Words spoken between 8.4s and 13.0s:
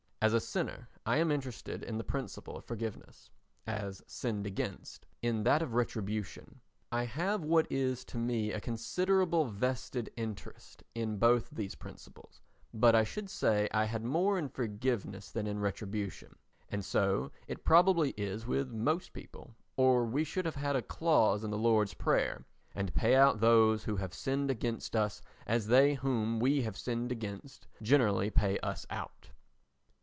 a considerable vested interest in both these principles, but